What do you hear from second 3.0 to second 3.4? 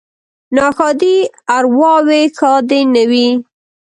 وي.